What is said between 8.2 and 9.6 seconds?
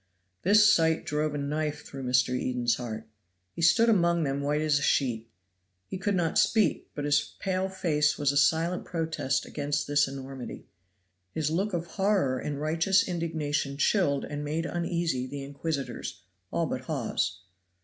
a silent protest